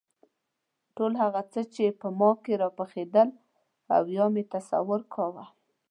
[0.95, 3.29] ټول هغه څه چې په ما کې راپخېدل
[3.95, 5.45] او یا مې تصور کاوه.